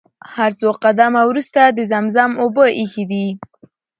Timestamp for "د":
1.67-1.79